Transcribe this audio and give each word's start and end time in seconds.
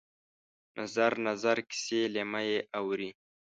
نظر، 0.77 1.11
نظر 1.27 1.57
کسي 1.69 1.99
لېمه 2.13 2.41
یې 2.49 2.57
اورې 2.79 3.09